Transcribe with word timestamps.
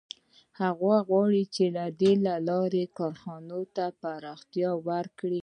هغه 0.61 0.95
غواړي 1.07 1.43
چې 1.55 1.65
له 1.75 1.85
دې 2.01 2.13
لارې 2.49 2.83
کارخانې 2.97 3.61
ته 3.75 3.85
پراختیا 4.01 4.71
ورکړي 4.89 5.39